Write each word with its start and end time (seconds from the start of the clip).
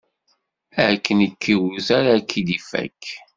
Akken 0.91 1.17
i 1.27 1.29
k-iwwet, 1.41 1.87
ara 1.97 2.13
k-id-ifakk. 2.19 3.03